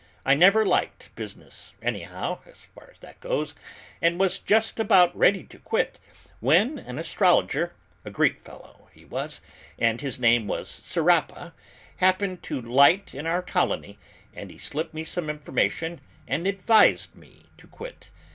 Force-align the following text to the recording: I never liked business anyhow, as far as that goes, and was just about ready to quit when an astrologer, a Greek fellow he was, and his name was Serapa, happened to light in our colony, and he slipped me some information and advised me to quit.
I 0.25 0.33
never 0.33 0.65
liked 0.65 1.11
business 1.15 1.73
anyhow, 1.79 2.39
as 2.47 2.65
far 2.65 2.89
as 2.91 2.97
that 3.01 3.19
goes, 3.19 3.53
and 4.01 4.19
was 4.19 4.39
just 4.39 4.79
about 4.79 5.15
ready 5.15 5.43
to 5.43 5.59
quit 5.59 5.99
when 6.39 6.79
an 6.79 6.97
astrologer, 6.97 7.75
a 8.03 8.09
Greek 8.09 8.41
fellow 8.43 8.89
he 8.95 9.05
was, 9.05 9.41
and 9.77 10.01
his 10.01 10.19
name 10.19 10.47
was 10.47 10.67
Serapa, 10.67 11.53
happened 11.97 12.41
to 12.41 12.59
light 12.59 13.13
in 13.13 13.27
our 13.27 13.43
colony, 13.43 13.99
and 14.33 14.49
he 14.49 14.57
slipped 14.57 14.95
me 14.95 15.03
some 15.03 15.29
information 15.29 16.01
and 16.27 16.47
advised 16.47 17.13
me 17.13 17.45
to 17.59 17.67
quit. 17.67 18.09